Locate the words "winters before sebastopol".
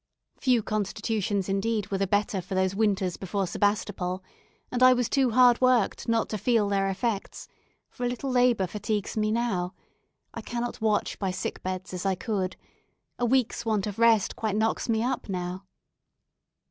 2.73-4.23